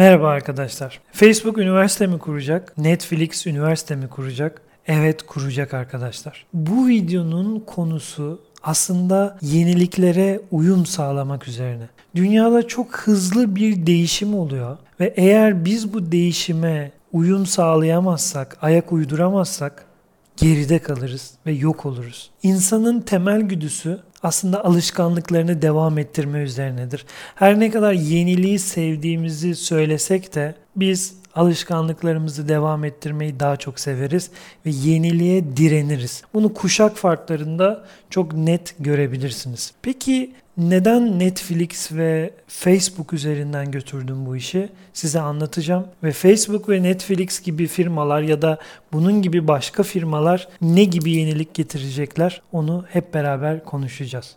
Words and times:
Merhaba 0.00 0.28
arkadaşlar. 0.28 1.00
Facebook 1.12 1.58
üniversite 1.58 2.06
mi 2.06 2.18
kuracak? 2.18 2.78
Netflix 2.78 3.46
üniversite 3.46 3.96
mi 3.96 4.08
kuracak? 4.08 4.62
Evet 4.86 5.22
kuracak 5.22 5.74
arkadaşlar. 5.74 6.46
Bu 6.54 6.88
videonun 6.88 7.60
konusu 7.60 8.40
aslında 8.62 9.38
yeniliklere 9.42 10.40
uyum 10.50 10.86
sağlamak 10.86 11.48
üzerine. 11.48 11.88
Dünyada 12.14 12.68
çok 12.68 12.96
hızlı 12.96 13.56
bir 13.56 13.86
değişim 13.86 14.34
oluyor 14.34 14.78
ve 15.00 15.14
eğer 15.16 15.64
biz 15.64 15.92
bu 15.94 16.12
değişime 16.12 16.92
uyum 17.12 17.46
sağlayamazsak, 17.46 18.56
ayak 18.62 18.92
uyduramazsak 18.92 19.84
geride 20.36 20.78
kalırız 20.78 21.30
ve 21.46 21.52
yok 21.52 21.86
oluruz. 21.86 22.30
İnsanın 22.42 23.00
temel 23.00 23.40
güdüsü 23.40 24.00
aslında 24.22 24.64
alışkanlıklarını 24.64 25.62
devam 25.62 25.98
ettirme 25.98 26.38
üzerinedir. 26.38 27.06
Her 27.34 27.60
ne 27.60 27.70
kadar 27.70 27.92
yeniliği 27.92 28.58
sevdiğimizi 28.58 29.54
söylesek 29.54 30.34
de 30.34 30.54
biz 30.76 31.19
alışkanlıklarımızı 31.34 32.48
devam 32.48 32.84
ettirmeyi 32.84 33.40
daha 33.40 33.56
çok 33.56 33.80
severiz 33.80 34.30
ve 34.66 34.70
yeniliğe 34.70 35.56
direniriz. 35.56 36.22
Bunu 36.34 36.54
kuşak 36.54 36.96
farklarında 36.96 37.84
çok 38.10 38.32
net 38.32 38.74
görebilirsiniz. 38.78 39.72
Peki 39.82 40.32
neden 40.56 41.18
Netflix 41.18 41.92
ve 41.92 42.30
Facebook 42.48 43.12
üzerinden 43.12 43.70
götürdüm 43.70 44.26
bu 44.26 44.36
işi? 44.36 44.68
Size 44.92 45.20
anlatacağım 45.20 45.86
ve 46.02 46.12
Facebook 46.12 46.68
ve 46.68 46.82
Netflix 46.82 47.42
gibi 47.42 47.66
firmalar 47.66 48.22
ya 48.22 48.42
da 48.42 48.58
bunun 48.92 49.22
gibi 49.22 49.48
başka 49.48 49.82
firmalar 49.82 50.48
ne 50.60 50.84
gibi 50.84 51.10
yenilik 51.10 51.54
getirecekler 51.54 52.42
onu 52.52 52.84
hep 52.88 53.14
beraber 53.14 53.64
konuşacağız. 53.64 54.36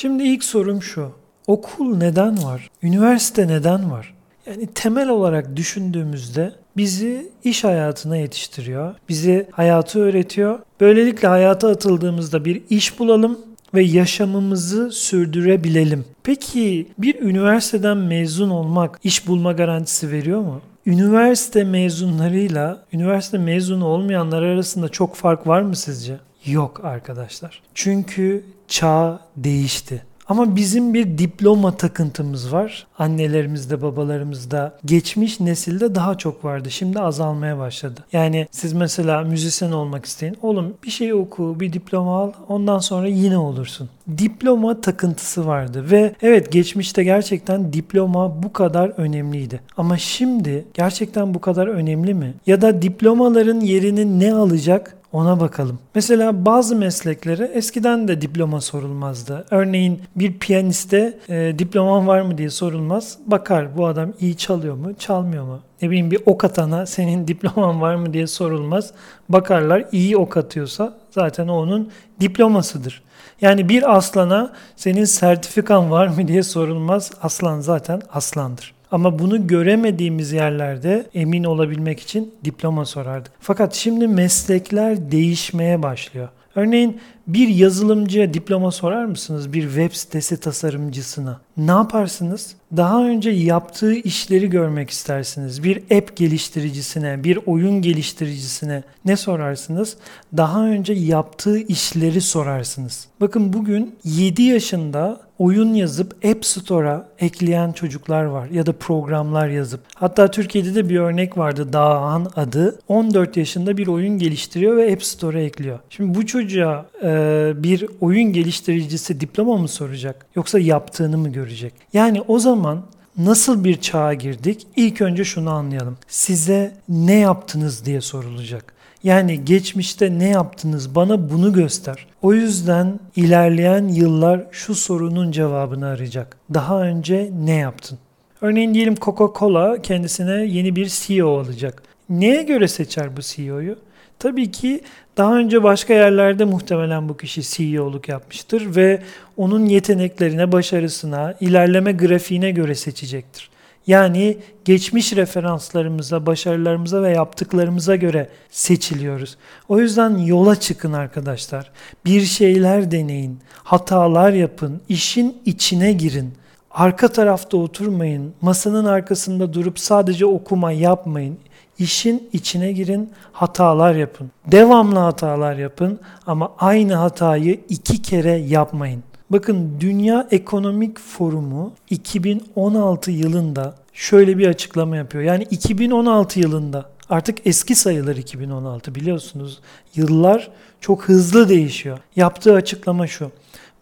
Şimdi 0.00 0.22
ilk 0.22 0.44
sorum 0.44 0.82
şu. 0.82 1.10
Okul 1.46 1.96
neden 1.96 2.44
var? 2.44 2.70
Üniversite 2.82 3.48
neden 3.48 3.90
var? 3.90 4.14
Yani 4.46 4.66
temel 4.66 5.08
olarak 5.08 5.56
düşündüğümüzde 5.56 6.52
bizi 6.76 7.28
iş 7.44 7.64
hayatına 7.64 8.16
yetiştiriyor. 8.16 8.94
Bizi 9.08 9.46
hayatı 9.50 10.00
öğretiyor. 10.00 10.58
Böylelikle 10.80 11.28
hayata 11.28 11.68
atıldığımızda 11.68 12.44
bir 12.44 12.62
iş 12.70 12.98
bulalım 12.98 13.38
ve 13.74 13.82
yaşamımızı 13.82 14.90
sürdürebilelim. 14.92 16.04
Peki 16.22 16.88
bir 16.98 17.20
üniversiteden 17.20 17.96
mezun 17.96 18.50
olmak 18.50 19.00
iş 19.04 19.26
bulma 19.28 19.52
garantisi 19.52 20.10
veriyor 20.12 20.40
mu? 20.40 20.60
Üniversite 20.86 21.64
mezunlarıyla 21.64 22.82
üniversite 22.92 23.38
mezunu 23.38 23.84
olmayanlar 23.84 24.42
arasında 24.42 24.88
çok 24.88 25.14
fark 25.14 25.46
var 25.46 25.62
mı 25.62 25.76
sizce? 25.76 26.16
Yok 26.44 26.84
arkadaşlar. 26.84 27.62
Çünkü 27.74 28.44
çağ 28.68 29.20
değişti. 29.36 30.02
Ama 30.28 30.56
bizim 30.56 30.94
bir 30.94 31.18
diploma 31.18 31.76
takıntımız 31.76 32.52
var. 32.52 32.86
Annelerimizde, 32.98 33.82
babalarımızda, 33.82 34.78
geçmiş 34.84 35.40
nesilde 35.40 35.94
daha 35.94 36.18
çok 36.18 36.44
vardı. 36.44 36.70
Şimdi 36.70 37.00
azalmaya 37.00 37.58
başladı. 37.58 38.04
Yani 38.12 38.46
siz 38.50 38.72
mesela 38.72 39.22
müzisyen 39.22 39.72
olmak 39.72 40.06
isteyin. 40.06 40.36
Oğlum 40.42 40.74
bir 40.84 40.90
şey 40.90 41.14
oku, 41.14 41.60
bir 41.60 41.72
diploma 41.72 42.22
al. 42.22 42.32
Ondan 42.48 42.78
sonra 42.78 43.06
yine 43.06 43.38
olursun. 43.38 43.88
Diploma 44.18 44.80
takıntısı 44.80 45.46
vardı 45.46 45.90
ve 45.90 46.14
evet 46.22 46.52
geçmişte 46.52 47.04
gerçekten 47.04 47.72
diploma 47.72 48.42
bu 48.42 48.52
kadar 48.52 48.88
önemliydi. 48.88 49.60
Ama 49.76 49.98
şimdi 49.98 50.64
gerçekten 50.74 51.34
bu 51.34 51.40
kadar 51.40 51.66
önemli 51.66 52.14
mi? 52.14 52.34
Ya 52.46 52.60
da 52.60 52.82
diplomaların 52.82 53.60
yerini 53.60 54.20
ne 54.20 54.34
alacak? 54.34 54.97
Ona 55.12 55.40
bakalım. 55.40 55.78
Mesela 55.94 56.44
bazı 56.44 56.76
mesleklere 56.76 57.44
eskiden 57.44 58.08
de 58.08 58.20
diploma 58.20 58.60
sorulmazdı. 58.60 59.44
Örneğin 59.50 60.02
bir 60.16 60.38
piyaniste 60.38 61.18
e, 61.28 61.54
diploman 61.58 62.06
var 62.06 62.20
mı 62.20 62.38
diye 62.38 62.50
sorulmaz. 62.50 63.18
Bakar 63.26 63.76
bu 63.76 63.86
adam 63.86 64.12
iyi 64.20 64.36
çalıyor 64.36 64.74
mu, 64.74 64.94
çalmıyor 64.98 65.44
mu? 65.44 65.60
Ne 65.82 65.90
bileyim 65.90 66.10
bir 66.10 66.20
ok 66.26 66.44
atana 66.44 66.86
senin 66.86 67.28
diploman 67.28 67.80
var 67.80 67.94
mı 67.94 68.12
diye 68.12 68.26
sorulmaz. 68.26 68.90
Bakarlar 69.28 69.84
iyi 69.92 70.16
ok 70.16 70.36
atıyorsa 70.36 70.94
zaten 71.10 71.48
onun 71.48 71.90
diplomasıdır. 72.20 73.02
Yani 73.40 73.68
bir 73.68 73.96
aslana 73.96 74.52
senin 74.76 75.04
sertifikan 75.04 75.90
var 75.90 76.06
mı 76.06 76.28
diye 76.28 76.42
sorulmaz. 76.42 77.12
Aslan 77.22 77.60
zaten 77.60 78.02
aslandır. 78.12 78.77
Ama 78.90 79.18
bunu 79.18 79.46
göremediğimiz 79.46 80.32
yerlerde 80.32 81.06
emin 81.14 81.44
olabilmek 81.44 82.00
için 82.00 82.34
diploma 82.44 82.84
sorardık. 82.84 83.32
Fakat 83.40 83.74
şimdi 83.74 84.08
meslekler 84.08 85.10
değişmeye 85.10 85.82
başlıyor. 85.82 86.28
Örneğin 86.54 87.00
bir 87.26 87.48
yazılımcıya 87.48 88.34
diploma 88.34 88.70
sorar 88.70 89.04
mısınız? 89.04 89.52
Bir 89.52 89.62
web 89.62 89.92
sitesi 89.92 90.40
tasarımcısına. 90.40 91.40
Ne 91.56 91.70
yaparsınız? 91.70 92.54
Daha 92.76 93.04
önce 93.04 93.30
yaptığı 93.30 93.94
işleri 93.94 94.50
görmek 94.50 94.90
istersiniz. 94.90 95.64
Bir 95.64 95.76
app 95.76 96.16
geliştiricisine, 96.16 97.24
bir 97.24 97.38
oyun 97.46 97.82
geliştiricisine 97.82 98.82
ne 99.04 99.16
sorarsınız? 99.16 99.96
Daha 100.36 100.64
önce 100.64 100.92
yaptığı 100.92 101.58
işleri 101.58 102.20
sorarsınız. 102.20 103.08
Bakın 103.20 103.52
bugün 103.52 103.96
7 104.04 104.42
yaşında 104.42 105.20
oyun 105.38 105.74
yazıp 105.74 106.24
App 106.24 106.44
Store'a 106.44 107.08
ekleyen 107.18 107.72
çocuklar 107.72 108.24
var 108.24 108.48
ya 108.48 108.66
da 108.66 108.72
programlar 108.72 109.48
yazıp. 109.48 109.80
Hatta 109.94 110.30
Türkiye'de 110.30 110.74
de 110.74 110.88
bir 110.88 110.98
örnek 110.98 111.38
vardı 111.38 111.72
Dağhan 111.72 112.30
adı. 112.36 112.78
14 112.88 113.36
yaşında 113.36 113.76
bir 113.76 113.86
oyun 113.86 114.18
geliştiriyor 114.18 114.76
ve 114.76 114.92
App 114.92 115.04
Store'a 115.04 115.40
ekliyor. 115.40 115.78
Şimdi 115.90 116.18
bu 116.18 116.26
çocuğa 116.26 116.86
e, 117.02 117.52
bir 117.56 117.86
oyun 118.00 118.32
geliştiricisi 118.32 119.20
diploma 119.20 119.56
mı 119.56 119.68
soracak 119.68 120.26
yoksa 120.36 120.58
yaptığını 120.58 121.18
mı 121.18 121.28
görecek? 121.28 121.74
Yani 121.92 122.22
o 122.28 122.38
zaman 122.38 122.82
nasıl 123.16 123.64
bir 123.64 123.80
çağa 123.80 124.14
girdik? 124.14 124.66
İlk 124.76 125.00
önce 125.00 125.24
şunu 125.24 125.50
anlayalım. 125.50 125.96
Size 126.08 126.76
ne 126.88 127.14
yaptınız 127.14 127.84
diye 127.84 128.00
sorulacak. 128.00 128.77
Yani 129.02 129.44
geçmişte 129.44 130.18
ne 130.18 130.28
yaptınız 130.28 130.94
bana 130.94 131.30
bunu 131.30 131.52
göster. 131.52 132.06
O 132.22 132.32
yüzden 132.32 133.00
ilerleyen 133.16 133.88
yıllar 133.88 134.46
şu 134.50 134.74
sorunun 134.74 135.32
cevabını 135.32 135.86
arayacak. 135.86 136.36
Daha 136.54 136.82
önce 136.82 137.30
ne 137.44 137.54
yaptın? 137.54 137.98
Örneğin 138.40 138.74
diyelim 138.74 138.94
Coca-Cola 138.94 139.82
kendisine 139.82 140.44
yeni 140.44 140.76
bir 140.76 140.86
CEO 140.86 141.38
alacak. 141.38 141.82
Neye 142.08 142.42
göre 142.42 142.68
seçer 142.68 143.16
bu 143.16 143.20
CEO'yu? 143.20 143.76
Tabii 144.18 144.50
ki 144.50 144.80
daha 145.16 145.36
önce 145.36 145.62
başka 145.62 145.94
yerlerde 145.94 146.44
muhtemelen 146.44 147.08
bu 147.08 147.16
kişi 147.16 147.42
CEO'luk 147.42 148.08
yapmıştır 148.08 148.76
ve 148.76 149.02
onun 149.36 149.66
yeteneklerine, 149.66 150.52
başarısına, 150.52 151.34
ilerleme 151.40 151.92
grafiğine 151.92 152.50
göre 152.50 152.74
seçecektir. 152.74 153.50
Yani 153.86 154.38
geçmiş 154.64 155.12
referanslarımıza, 155.12 156.26
başarılarımıza 156.26 157.02
ve 157.02 157.10
yaptıklarımıza 157.10 157.96
göre 157.96 158.28
seçiliyoruz. 158.50 159.36
O 159.68 159.80
yüzden 159.80 160.18
yola 160.18 160.60
çıkın 160.60 160.92
arkadaşlar. 160.92 161.70
Bir 162.04 162.20
şeyler 162.20 162.90
deneyin, 162.90 163.38
hatalar 163.64 164.32
yapın, 164.32 164.80
işin 164.88 165.36
içine 165.44 165.92
girin. 165.92 166.32
Arka 166.70 167.08
tarafta 167.08 167.56
oturmayın, 167.56 168.34
masanın 168.40 168.84
arkasında 168.84 169.52
durup 169.52 169.78
sadece 169.78 170.26
okuma 170.26 170.72
yapmayın. 170.72 171.38
İşin 171.78 172.28
içine 172.32 172.72
girin, 172.72 173.12
hatalar 173.32 173.94
yapın. 173.94 174.30
Devamlı 174.46 174.98
hatalar 174.98 175.56
yapın 175.56 176.00
ama 176.26 176.52
aynı 176.58 176.94
hatayı 176.94 177.60
iki 177.68 178.02
kere 178.02 178.32
yapmayın. 178.32 179.02
Bakın 179.30 179.76
Dünya 179.80 180.28
Ekonomik 180.30 181.00
Forumu 181.00 181.72
2016 181.90 183.10
yılında 183.10 183.74
şöyle 183.92 184.38
bir 184.38 184.46
açıklama 184.46 184.96
yapıyor. 184.96 185.24
Yani 185.24 185.46
2016 185.50 186.40
yılında 186.40 186.90
artık 187.10 187.46
eski 187.46 187.74
sayılır 187.74 188.16
2016 188.16 188.94
biliyorsunuz. 188.94 189.60
Yıllar 189.94 190.50
çok 190.80 191.04
hızlı 191.04 191.48
değişiyor. 191.48 191.98
Yaptığı 192.16 192.54
açıklama 192.54 193.06
şu. 193.06 193.30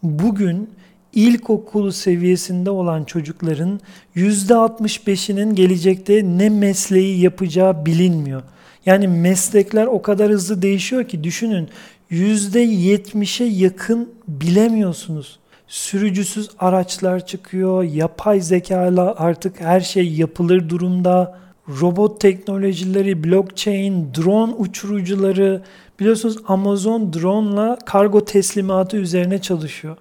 Bugün 0.02 0.70
ilkokul 1.12 1.90
seviyesinde 1.90 2.70
olan 2.70 3.04
çocukların 3.04 3.80
%65'inin 4.16 5.54
gelecekte 5.54 6.22
ne 6.24 6.48
mesleği 6.48 7.20
yapacağı 7.20 7.86
bilinmiyor. 7.86 8.42
Yani 8.86 9.08
meslekler 9.08 9.86
o 9.86 10.02
kadar 10.02 10.30
hızlı 10.30 10.62
değişiyor 10.62 11.08
ki 11.08 11.24
düşünün 11.24 11.68
%70'e 12.10 13.46
yakın 13.46 14.10
bilemiyorsunuz. 14.28 15.38
Sürücüsüz 15.68 16.48
araçlar 16.58 17.26
çıkıyor, 17.26 17.82
yapay 17.82 18.40
zekayla 18.40 19.14
artık 19.18 19.60
her 19.60 19.80
şey 19.80 20.12
yapılır 20.12 20.68
durumda. 20.68 21.38
Robot 21.80 22.20
teknolojileri, 22.20 23.24
blockchain, 23.24 24.08
drone 24.14 24.52
uçurucuları, 24.52 25.62
biliyorsunuz 26.00 26.36
Amazon 26.48 27.12
drone'la 27.12 27.78
kargo 27.86 28.24
teslimatı 28.24 28.96
üzerine 28.96 29.40
çalışıyor. 29.40 29.96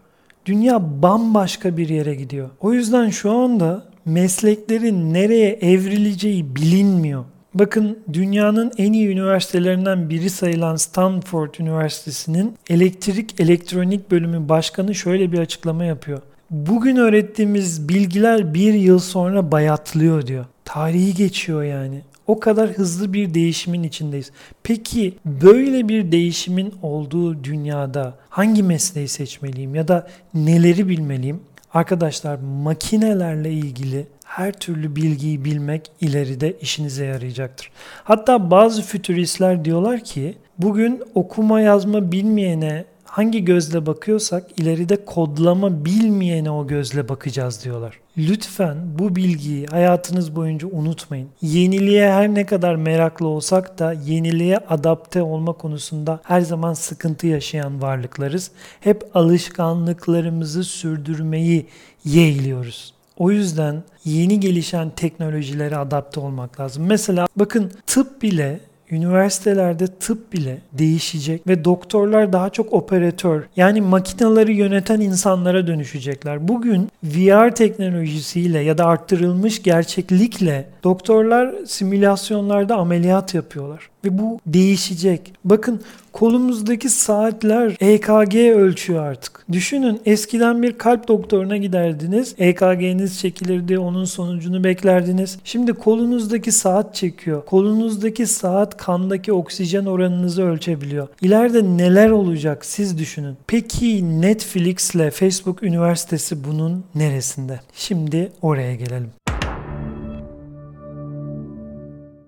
Dünya 0.46 1.02
bambaşka 1.02 1.78
bir 1.78 1.90
yere 1.90 2.16
gidiyor. 2.16 2.50
O 2.62 2.74
yüzden 2.74 3.10
şu 3.10 3.32
anda 3.32 3.86
mesleklerin 4.06 5.14
nereye 5.14 5.50
evrileceği 5.50 6.56
bilinmiyor. 6.56 7.26
Bakın 7.56 8.00
dünyanın 8.14 8.72
en 8.78 8.94
iyi 8.94 9.08
üniversitelerinden 9.08 10.10
biri 10.10 10.30
sayılan 10.30 10.76
Stanford 10.76 11.56
Üniversitesi'nin 11.60 12.56
elektrik 12.70 13.40
elektronik 13.40 14.12
bölümü 14.12 14.50
başkanı 14.50 14.96
şöyle 14.96 15.32
bir 15.32 15.40
açıklama 15.40 15.86
yapıyor. 15.86 16.22
Bugün 16.50 16.96
öğrettiğimiz 16.96 17.90
bilgiler 17.90 18.54
bir 18.54 18.74
yıl 18.74 19.00
sonra 19.00 19.52
bayatlıyor 19.52 20.28
diyor. 20.28 20.46
Tarihi 20.66 21.14
geçiyor 21.14 21.64
yani. 21.64 22.02
O 22.28 22.40
kadar 22.40 22.70
hızlı 22.70 23.14
bir 23.14 23.34
değişimin 23.34 23.84
içindeyiz. 23.84 24.32
Peki 24.64 25.14
böyle 25.26 25.90
bir 25.90 26.12
değişimin 26.12 26.74
olduğu 26.82 27.44
dünyada 27.44 28.14
hangi 28.30 28.64
mesleği 28.64 29.08
seçmeliyim 29.08 29.76
ya 29.76 29.88
da 29.88 30.08
neleri 30.34 30.90
bilmeliyim? 30.90 31.40
Arkadaşlar 31.74 32.40
makinelerle 32.64 33.52
ilgili 33.52 34.08
her 34.26 34.54
türlü 34.54 34.96
bilgiyi 34.96 35.46
bilmek 35.46 35.92
ileride 36.02 36.58
işinize 36.62 37.06
yarayacaktır. 37.06 37.72
Hatta 38.04 38.52
bazı 38.52 38.82
fütüristler 38.82 39.66
diyorlar 39.66 40.04
ki 40.04 40.38
bugün 40.58 41.04
okuma 41.16 41.62
yazma 41.62 42.12
bilmeyene 42.12 42.86
hangi 43.16 43.46
gözle 43.46 43.86
bakıyorsak 43.86 44.60
ileride 44.60 45.06
kodlama 45.06 45.86
bilmeyene 45.86 46.52
o 46.52 46.68
gözle 46.68 47.10
bakacağız 47.10 47.64
diyorlar. 47.64 48.00
Lütfen 48.18 48.78
bu 49.00 49.16
bilgiyi 49.16 49.66
hayatınız 49.68 50.36
boyunca 50.36 50.68
unutmayın. 50.68 51.30
Yeniliğe 51.42 52.12
her 52.12 52.34
ne 52.34 52.46
kadar 52.46 52.76
meraklı 52.76 53.28
olsak 53.28 53.80
da 53.80 53.94
yeniliğe 53.94 54.58
adapte 54.58 55.22
olma 55.22 55.54
konusunda 55.54 56.20
her 56.24 56.42
zaman 56.42 56.74
sıkıntı 56.74 57.28
yaşayan 57.28 57.82
varlıklarız. 57.82 58.52
Hep 58.80 59.04
alışkanlıklarımızı 59.14 60.64
sürdürmeyi 60.64 61.68
yeğliyoruz. 62.06 62.95
O 63.18 63.32
yüzden 63.32 63.84
yeni 64.06 64.40
gelişen 64.40 64.90
teknolojilere 64.90 65.78
adapte 65.78 66.20
olmak 66.20 66.60
lazım. 66.60 66.86
Mesela 66.86 67.28
bakın 67.36 67.72
tıp 67.88 68.22
bile 68.22 68.60
üniversitelerde 68.92 69.88
tıp 69.88 70.34
bile 70.34 70.58
değişecek 70.74 71.48
ve 71.48 71.66
doktorlar 71.66 72.34
daha 72.34 72.50
çok 72.50 72.74
operatör 72.74 73.44
yani 73.56 73.82
makinaları 73.82 74.52
yöneten 74.52 75.02
insanlara 75.02 75.68
dönüşecekler. 75.68 76.48
Bugün 76.48 76.90
VR 77.04 77.56
teknolojisiyle 77.56 78.60
ya 78.60 78.78
da 78.78 78.86
arttırılmış 78.86 79.64
gerçeklikle 79.64 80.70
doktorlar 80.84 81.56
simülasyonlarda 81.66 82.76
ameliyat 82.76 83.34
yapıyorlar 83.34 83.90
ve 84.06 84.18
bu 84.18 84.40
değişecek. 84.46 85.34
Bakın 85.46 85.82
kolumuzdaki 86.14 86.90
saatler 86.90 87.76
EKG 87.80 88.36
ölçüyor 88.36 89.04
artık. 89.04 89.46
Düşünün 89.52 90.02
eskiden 90.06 90.64
bir 90.64 90.78
kalp 90.78 91.08
doktoruna 91.08 91.58
giderdiniz. 91.58 92.36
EKG'niz 92.38 93.20
çekilirdi, 93.20 93.80
onun 93.80 94.06
sonucunu 94.06 94.64
beklerdiniz. 94.64 95.40
Şimdi 95.44 95.74
kolunuzdaki 95.74 96.52
saat 96.52 96.96
çekiyor. 96.96 97.46
Kolunuzdaki 97.46 98.28
saat 98.28 98.78
kandaki 98.78 99.34
oksijen 99.34 99.86
oranınızı 99.86 100.44
ölçebiliyor. 100.44 101.08
İleride 101.22 101.64
neler 101.64 102.10
olacak 102.10 102.66
siz 102.66 102.98
düşünün. 102.98 103.38
Peki 103.48 104.22
Netflix 104.22 104.96
ile 104.96 105.12
Facebook 105.12 105.64
Üniversitesi 105.64 106.44
bunun 106.44 106.84
neresinde? 106.96 107.60
Şimdi 107.74 108.32
oraya 108.42 108.76
gelelim. 108.76 109.10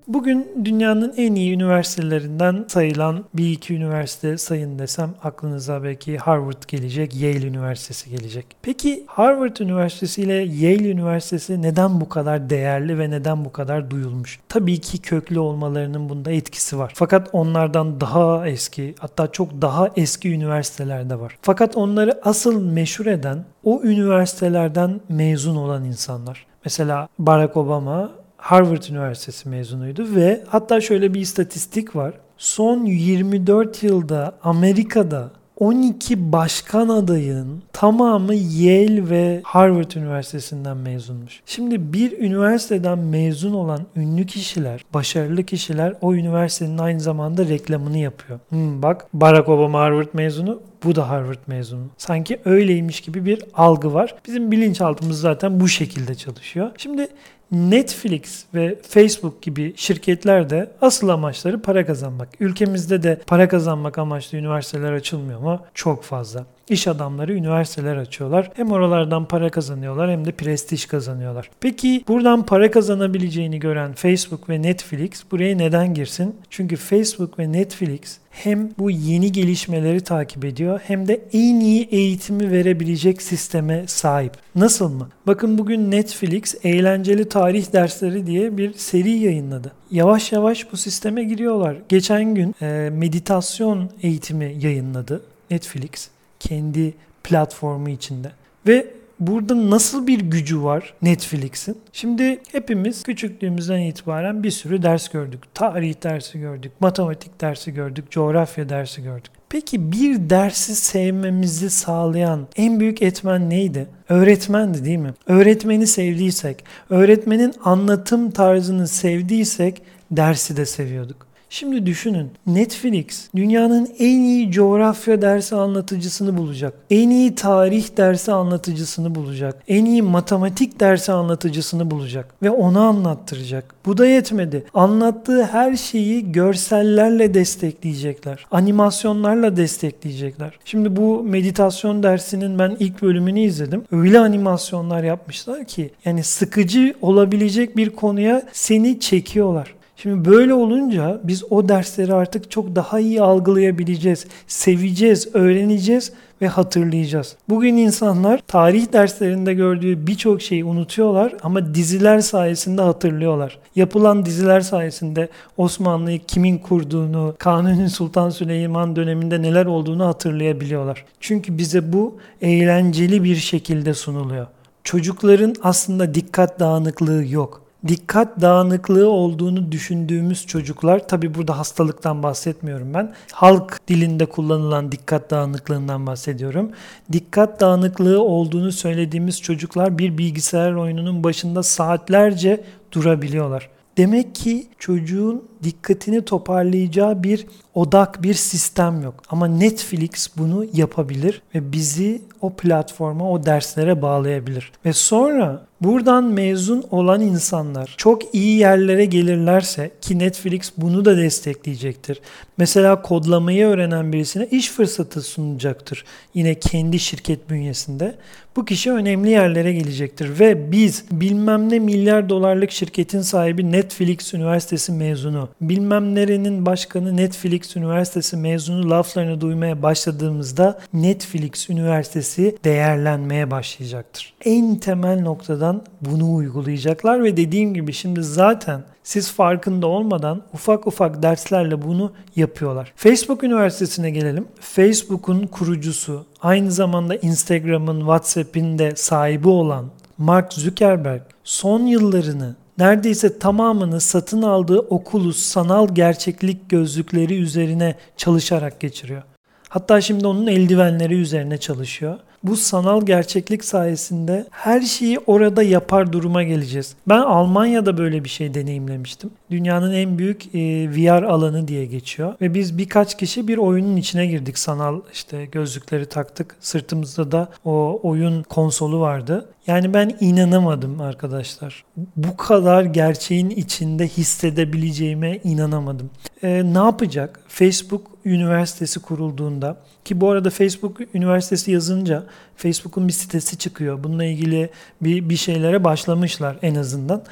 Bugün 0.08 0.52
dünyanın 0.66 1.14
en 1.18 1.36
iyi 1.36 1.54
üniversitelerinden 1.54 2.66
sayılan 2.68 3.26
bir 3.34 3.52
iki 3.52 3.74
üniversite 3.74 4.38
sayın 4.38 4.80
desem 4.80 5.14
aklınıza 5.24 5.84
belki 5.84 6.18
Harvard 6.18 6.64
gelecek, 6.68 7.16
Yale 7.16 7.48
Üniversitesi 7.48 8.10
gelecek. 8.10 8.46
Peki 8.62 9.04
Harvard 9.08 9.58
Üniversitesi 9.58 10.22
ile 10.22 10.34
Yale 10.34 10.92
Üniversitesi 10.92 11.62
neden 11.62 12.02
bu 12.02 12.10
kadar 12.10 12.50
değerli 12.50 13.00
ve 13.00 13.10
neden 13.10 13.46
bu 13.46 13.52
kadar 13.52 13.92
duyulmuş? 13.92 14.40
Tabii 14.50 14.82
ki 14.82 15.02
köklü 15.02 15.40
olmalarının 15.40 16.10
bunda 16.10 16.32
etkisi 16.32 16.78
var. 16.78 16.92
Fakat 16.96 17.30
onlardan 17.34 18.02
daha 18.02 18.48
eski, 18.48 18.96
hatta 19.00 19.32
çok 19.32 19.62
daha 19.62 19.90
eski 19.96 20.34
üniversiteler 20.34 21.10
de 21.10 21.20
var. 21.20 21.38
Fakat 21.42 21.78
onları 21.78 22.20
asıl 22.24 22.62
meşhur 22.62 23.06
eden 23.06 23.46
o 23.64 23.82
üniversitelerden 23.84 25.02
mezun 25.10 25.56
olan 25.56 25.84
insanlar. 25.84 26.46
Mesela 26.66 27.08
Barack 27.20 27.58
Obama 27.58 28.12
Harvard 28.38 28.84
Üniversitesi 28.84 29.50
mezunuydu 29.50 30.16
ve 30.16 30.44
hatta 30.48 30.82
şöyle 30.82 31.14
bir 31.14 31.20
istatistik 31.20 31.96
var. 31.96 32.14
Son 32.38 32.86
24 32.86 33.84
yılda 33.84 34.38
Amerika'da 34.44 35.32
12 35.60 36.32
başkan 36.32 36.90
adayın 36.90 37.64
tamamı 37.74 38.36
Yale 38.36 39.10
ve 39.10 39.42
Harvard 39.44 39.92
Üniversitesi'nden 39.92 40.78
mezunmuş. 40.78 41.42
Şimdi 41.46 41.94
bir 41.94 42.20
üniversiteden 42.20 43.00
mezun 43.00 43.54
olan 43.54 43.80
ünlü 43.96 44.26
kişiler, 44.26 44.86
başarılı 44.94 45.44
kişiler 45.44 45.94
o 46.02 46.14
üniversitenin 46.14 46.78
aynı 46.78 47.00
zamanda 47.00 47.48
reklamını 47.48 47.98
yapıyor. 47.98 48.40
Hmm, 48.50 48.82
bak 48.82 49.08
Barack 49.14 49.50
Obama 49.50 49.80
Harvard 49.80 50.10
mezunu, 50.14 50.62
bu 50.84 50.96
da 50.96 51.10
Harvard 51.10 51.40
mezunu. 51.48 51.86
Sanki 51.98 52.40
öyleymiş 52.46 53.02
gibi 53.02 53.26
bir 53.26 53.44
algı 53.54 53.94
var. 53.94 54.16
Bizim 54.28 54.52
bilinçaltımız 54.52 55.20
zaten 55.20 55.60
bu 55.60 55.68
şekilde 55.68 56.16
çalışıyor. 56.16 56.72
Şimdi 56.78 57.08
Netflix 57.52 58.46
ve 58.54 58.80
Facebook 58.90 59.42
gibi 59.42 59.74
şirketler 59.78 60.50
de 60.50 60.72
asıl 60.82 61.10
amaçları 61.10 61.62
para 61.62 61.86
kazanmak. 61.86 62.30
Ülkemizde 62.40 63.04
de 63.04 63.22
para 63.28 63.48
kazanmak 63.48 63.98
amaçlı 63.98 64.38
üniversiteler 64.38 64.92
açılmıyor 64.92 65.40
ama 65.40 65.64
çok 65.74 66.04
fazla. 66.04 66.46
İş 66.70 66.88
adamları 66.88 67.34
üniversiteler 67.34 67.98
açıyorlar. 67.98 68.52
Hem 68.54 68.72
oralardan 68.72 69.26
para 69.26 69.50
kazanıyorlar 69.50 70.12
hem 70.12 70.26
de 70.26 70.32
prestij 70.32 70.86
kazanıyorlar. 70.86 71.50
Peki 71.60 72.04
buradan 72.08 72.46
para 72.46 72.72
kazanabileceğini 72.72 73.60
gören 73.60 73.94
Facebook 73.94 74.50
ve 74.50 74.62
Netflix 74.62 75.10
buraya 75.32 75.58
neden 75.58 75.94
girsin? 75.94 76.36
Çünkü 76.50 76.76
Facebook 76.76 77.40
ve 77.40 77.52
Netflix 77.52 78.18
hem 78.30 78.70
bu 78.80 78.92
yeni 78.92 79.32
gelişmeleri 79.32 80.02
takip 80.02 80.46
ediyor 80.46 80.82
hem 80.88 81.08
de 81.08 81.22
en 81.34 81.60
iyi 81.60 81.88
eğitimi 81.92 82.52
verebilecek 82.52 83.22
sisteme 83.22 83.84
sahip. 83.88 84.34
Nasıl 84.56 84.90
mı? 84.90 85.10
Bakın 85.28 85.58
bugün 85.58 85.92
Netflix 85.92 86.56
eğlenceli 86.64 87.30
tarih 87.30 87.74
dersleri 87.74 88.28
diye 88.28 88.58
bir 88.58 88.74
seri 88.74 89.10
yayınladı. 89.10 89.72
Yavaş 89.92 90.32
yavaş 90.32 90.72
bu 90.72 90.78
sisteme 90.78 91.24
giriyorlar. 91.24 91.76
Geçen 91.90 92.36
gün 92.36 92.56
e, 92.62 92.90
meditasyon 92.94 93.90
eğitimi 94.02 94.56
yayınladı 94.62 95.22
Netflix 95.52 96.17
kendi 96.40 96.94
platformu 97.24 97.90
içinde. 97.90 98.32
Ve 98.68 98.88
burada 99.20 99.70
nasıl 99.70 100.08
bir 100.08 100.20
gücü 100.20 100.64
var 100.64 100.94
Netflix'in? 101.02 101.78
Şimdi 101.94 102.40
hepimiz 102.52 103.04
küçüklüğümüzden 103.04 103.80
itibaren 103.80 104.44
bir 104.44 104.52
sürü 104.52 104.84
ders 104.84 105.10
gördük. 105.10 105.44
Tarih 105.54 106.04
dersi 106.04 106.40
gördük, 106.40 106.72
matematik 106.80 107.42
dersi 107.42 107.74
gördük, 107.74 108.12
coğrafya 108.12 108.70
dersi 108.70 109.04
gördük. 109.04 109.32
Peki 109.50 109.92
bir 109.92 110.30
dersi 110.30 110.76
sevmemizi 110.76 111.70
sağlayan 111.70 112.48
en 112.56 112.80
büyük 112.80 113.02
etmen 113.02 113.50
neydi? 113.50 113.88
Öğretmendi 114.10 114.86
değil 114.86 114.98
mi? 114.98 115.14
Öğretmeni 115.28 115.88
sevdiysek, 115.88 116.64
öğretmenin 116.90 117.54
anlatım 117.64 118.32
tarzını 118.32 118.88
sevdiysek 118.88 119.82
dersi 120.12 120.58
de 120.58 120.66
seviyorduk. 120.66 121.27
Şimdi 121.50 121.86
düşünün 121.86 122.32
Netflix 122.48 123.30
dünyanın 123.36 123.90
en 124.00 124.20
iyi 124.20 124.52
coğrafya 124.52 125.22
dersi 125.22 125.56
anlatıcısını 125.56 126.38
bulacak. 126.38 126.74
En 126.90 127.10
iyi 127.10 127.36
tarih 127.36 127.98
dersi 127.98 128.32
anlatıcısını 128.32 129.16
bulacak. 129.16 129.64
En 129.68 129.86
iyi 129.86 130.02
matematik 130.02 130.80
dersi 130.80 131.12
anlatıcısını 131.12 131.92
bulacak 131.92 132.34
ve 132.44 132.50
onu 132.50 132.80
anlattıracak. 132.80 133.76
Bu 133.86 133.98
da 133.98 134.06
yetmedi. 134.06 134.64
Anlattığı 134.74 135.44
her 135.44 135.76
şeyi 135.76 136.32
görsellerle 136.32 137.34
destekleyecekler. 137.34 138.46
Animasyonlarla 138.52 139.58
destekleyecekler. 139.58 140.60
Şimdi 140.66 140.96
bu 140.96 141.24
meditasyon 141.24 142.04
dersinin 142.04 142.60
ben 142.60 142.78
ilk 142.80 143.02
bölümünü 143.02 143.40
izledim. 143.40 143.84
Öyle 143.92 144.20
animasyonlar 144.20 145.04
yapmışlar 145.04 145.66
ki 145.66 145.92
yani 146.06 146.24
sıkıcı 146.24 146.94
olabilecek 147.02 147.78
bir 147.78 147.90
konuya 147.90 148.44
seni 148.52 149.00
çekiyorlar. 149.00 149.77
Şimdi 150.02 150.30
böyle 150.30 150.54
olunca 150.54 151.22
biz 151.24 151.44
o 151.50 151.70
dersleri 151.70 152.14
artık 152.14 152.52
çok 152.52 152.76
daha 152.76 153.00
iyi 153.00 153.22
algılayabileceğiz, 153.22 154.26
seveceğiz, 154.48 155.36
öğreneceğiz 155.36 156.12
ve 156.42 156.48
hatırlayacağız. 156.48 157.36
Bugün 157.50 157.78
insanlar 157.78 158.42
tarih 158.48 158.94
derslerinde 158.94 159.54
gördüğü 159.54 160.08
birçok 160.08 160.42
şeyi 160.42 160.66
unutuyorlar 160.66 161.34
ama 161.44 161.76
diziler 161.76 162.20
sayesinde 162.20 162.82
hatırlıyorlar. 162.82 163.60
Yapılan 163.76 164.26
diziler 164.26 164.62
sayesinde 164.62 165.30
Osmanlı'yı 165.58 166.20
kimin 166.28 166.58
kurduğunu, 166.58 167.36
Kanuni 167.38 167.90
Sultan 167.90 168.30
Süleyman 168.30 168.96
döneminde 168.96 169.42
neler 169.42 169.66
olduğunu 169.66 170.06
hatırlayabiliyorlar. 170.06 171.06
Çünkü 171.20 171.58
bize 171.58 171.94
bu 171.94 172.18
eğlenceli 172.42 173.24
bir 173.24 173.36
şekilde 173.36 173.94
sunuluyor. 173.94 174.48
Çocukların 174.84 175.56
aslında 175.64 176.14
dikkat 176.14 176.60
dağınıklığı 176.60 177.26
yok 177.26 177.67
dikkat 177.88 178.42
dağınıklığı 178.42 179.10
olduğunu 179.10 179.72
düşündüğümüz 179.72 180.46
çocuklar, 180.46 181.08
tabi 181.08 181.36
burada 181.36 181.58
hastalıktan 181.58 182.24
bahsetmiyorum 182.24 182.94
ben, 182.94 183.14
halk 183.32 183.80
dilinde 183.88 184.26
kullanılan 184.26 184.92
dikkat 184.92 185.32
dağınıklığından 185.32 186.08
bahsediyorum. 186.08 186.72
Dikkat 187.12 187.60
dağınıklığı 187.60 188.22
olduğunu 188.22 188.72
söylediğimiz 188.72 189.42
çocuklar 189.42 189.98
bir 189.98 190.18
bilgisayar 190.18 190.74
oyununun 190.74 191.24
başında 191.24 191.64
saatlerce 191.64 192.64
durabiliyorlar. 192.92 193.70
Demek 193.98 194.36
ki 194.36 194.68
çocuğun 194.80 195.48
dikkatini 195.64 196.26
toparlayacağı 196.26 197.24
bir 197.24 197.46
odak, 197.74 198.24
bir 198.24 198.34
sistem 198.34 199.02
yok. 199.02 199.24
Ama 199.30 199.48
Netflix 199.48 200.30
bunu 200.38 200.66
yapabilir 200.74 201.42
ve 201.56 201.72
bizi 201.72 202.22
o 202.42 202.50
platforma, 202.50 203.32
o 203.32 203.46
derslere 203.46 204.02
bağlayabilir. 204.02 204.72
Ve 204.86 204.94
sonra 204.94 205.66
buradan 205.82 206.24
mezun 206.24 206.86
olan 206.92 207.22
insanlar 207.22 207.94
çok 207.98 208.36
iyi 208.36 208.60
yerlere 208.60 209.06
gelirlerse 209.06 209.92
ki 210.02 210.20
Netflix 210.20 210.72
bunu 210.78 211.06
da 211.06 211.18
destekleyecektir. 211.18 212.22
Mesela 212.58 213.02
kodlamayı 213.02 213.66
öğrenen 213.66 214.14
birisine 214.14 214.48
iş 214.52 214.70
fırsatı 214.72 215.22
sunacaktır. 215.22 216.06
Yine 216.34 216.56
kendi 216.56 217.00
şirket 217.00 217.50
bünyesinde. 217.50 218.16
Bu 218.56 218.66
kişi 218.66 218.92
önemli 218.92 219.30
yerlere 219.30 219.74
gelecektir 219.74 220.40
ve 220.40 220.72
biz 220.72 221.06
bilmem 221.12 221.70
ne 221.70 221.80
milyar 221.80 222.30
dolarlık 222.30 222.72
şirketin 222.72 223.22
sahibi 223.22 223.72
Netflix 223.72 224.34
Üniversitesi 224.34 224.92
mezunu, 224.92 225.47
bilmem 225.62 226.16
nerenin 226.16 226.66
başkanı 226.66 227.18
Netflix 227.18 227.76
Üniversitesi 227.76 228.38
mezunu 228.38 228.90
laflarını 228.90 229.42
duymaya 229.42 229.82
başladığımızda 229.82 230.80
Netflix 230.94 231.70
Üniversitesi 231.70 232.58
değerlenmeye 232.64 233.52
başlayacaktır. 233.52 234.34
En 234.46 234.76
temel 234.76 235.22
noktadan 235.22 235.82
bunu 236.02 236.36
uygulayacaklar 236.36 237.24
ve 237.24 237.38
dediğim 237.38 237.74
gibi 237.74 237.94
şimdi 237.94 238.24
zaten 238.24 238.82
siz 239.04 239.32
farkında 239.32 239.88
olmadan 239.88 240.42
ufak 240.54 240.88
ufak 240.88 241.24
derslerle 241.24 241.82
bunu 241.82 242.12
yapıyorlar. 242.36 242.94
Facebook 242.96 243.44
Üniversitesi'ne 243.44 244.10
gelelim. 244.10 244.48
Facebook'un 244.60 245.48
kurucusu, 245.48 246.26
aynı 246.42 246.72
zamanda 246.72 247.16
Instagram'ın, 247.16 248.00
WhatsApp'in 248.00 248.80
de 248.80 248.96
sahibi 248.96 249.48
olan 249.48 249.86
Mark 250.18 250.54
Zuckerberg 250.54 251.22
son 251.44 251.86
yıllarını 251.86 252.56
neredeyse 252.78 253.40
tamamını 253.40 254.02
satın 254.02 254.42
aldığı 254.42 254.80
Oculus 254.80 255.38
sanal 255.38 255.96
gerçeklik 255.96 256.70
gözlükleri 256.70 257.42
üzerine 257.42 257.96
çalışarak 258.18 258.80
geçiriyor. 258.80 259.24
Hatta 259.70 260.02
şimdi 260.02 260.28
onun 260.28 260.48
eldivenleri 260.48 261.16
üzerine 261.16 261.58
çalışıyor. 261.58 262.20
Bu 262.48 262.56
sanal 262.56 263.06
gerçeklik 263.06 263.66
sayesinde 263.66 264.46
her 264.52 264.82
şeyi 264.82 265.20
orada 265.20 265.64
yapar 265.64 266.14
duruma 266.14 266.44
geleceğiz. 266.44 266.96
Ben 267.08 267.20
Almanya'da 267.20 267.98
böyle 267.98 268.24
bir 268.24 268.30
şey 268.30 268.54
deneyimlemiştim. 268.54 269.30
Dünyanın 269.52 269.94
en 269.94 270.18
büyük 270.18 270.56
e, 270.56 270.60
VR 270.92 271.24
alanı 271.24 271.68
diye 271.68 271.86
geçiyor. 271.86 272.34
Ve 272.42 272.54
biz 272.54 272.78
birkaç 272.78 273.18
kişi 273.18 273.48
bir 273.48 273.58
oyunun 273.58 273.96
içine 273.96 274.28
girdik. 274.28 274.58
Sanal 274.58 275.02
işte 275.14 275.46
gözlükleri 275.46 276.06
taktık. 276.06 276.56
Sırtımızda 276.60 277.32
da 277.32 277.50
o 277.66 278.00
oyun 278.04 278.44
konsolu 278.44 279.00
vardı. 279.00 279.50
Yani 279.68 279.94
ben 279.94 280.18
inanamadım 280.20 281.02
arkadaşlar. 281.02 281.86
Bu 282.16 282.38
kadar 282.38 282.84
gerçeğin 282.84 283.50
içinde 283.50 284.08
hissedebileceğime 284.08 285.40
inanamadım. 285.44 286.10
Ee, 286.44 286.64
ne 286.74 286.78
yapacak? 286.78 287.40
Facebook 287.48 288.17
Üniversitesi 288.28 289.00
kurulduğunda 289.00 289.78
ki 290.06 290.22
bu 290.22 290.30
arada 290.30 290.50
Facebook 290.50 290.98
Üniversitesi 291.14 291.72
yazınca 291.72 292.24
Facebook'un 292.56 293.08
bir 293.08 293.14
sitesi 293.14 293.58
çıkıyor. 293.58 294.04
Bununla 294.04 294.24
ilgili 294.24 294.70
bir, 295.02 295.30
bir 295.30 295.36
şeylere 295.36 295.84
başlamışlar 295.84 296.58
en 296.62 296.76
azından. 296.76 297.24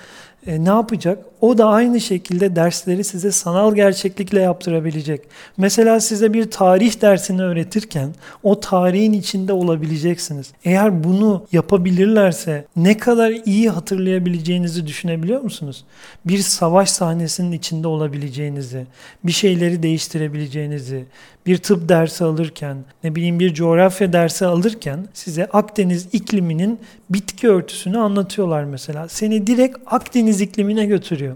E, 0.48 0.66
ne 0.66 0.70
yapacak? 0.70 1.26
O 1.42 1.58
da 1.58 1.66
aynı 1.66 2.02
şekilde 2.02 2.56
dersleri 2.56 3.04
size 3.04 3.32
sanal 3.32 3.76
gerçeklikle 3.76 4.40
yaptırabilecek. 4.40 5.22
Mesela 5.58 6.00
size 6.00 6.34
bir 6.34 6.52
tarih 6.52 7.02
dersini 7.02 7.42
öğretirken 7.42 8.16
o 8.44 8.60
tarihin 8.60 9.14
içinde 9.14 9.54
olabileceksiniz. 9.54 10.52
Eğer 10.66 11.04
bunu 11.04 11.46
yapabilirlerse 11.52 12.66
ne 12.76 12.98
kadar 12.98 13.34
iyi 13.46 13.70
hatırlayabileceğinizi 13.70 14.88
düşünebiliyor 14.88 15.42
musunuz? 15.42 15.84
Bir 16.26 16.38
savaş 16.38 16.90
sahnesinin 16.90 17.52
içinde 17.52 17.88
olabileceğinizi, 17.88 18.86
bir 19.24 19.32
şeyleri 19.32 19.84
değiştirebileceğinizi, 19.84 21.06
bir 21.46 21.58
tıp 21.58 21.90
dersi 21.90 22.24
alırken, 22.24 22.78
ne 23.04 23.16
bileyim 23.16 23.40
bir 23.40 23.54
coğrafya 23.54 24.14
dersi 24.14 24.46
alırken 24.46 25.08
size 25.14 25.46
Akdeniz 25.46 26.08
ikliminin 26.14 26.80
bitki 27.10 27.50
örtüsünü 27.50 27.98
anlatıyorlar 27.98 28.64
mesela. 28.64 29.08
Seni 29.08 29.48
direkt 29.48 29.78
Akdeniz 29.86 30.42
iklimine 30.42 30.86
götürüyor. 30.86 31.36